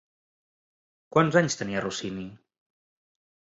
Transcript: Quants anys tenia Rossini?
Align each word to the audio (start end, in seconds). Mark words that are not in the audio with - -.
Quants 1.17 1.37
anys 1.43 1.59
tenia 1.61 1.85
Rossini? 1.87 2.27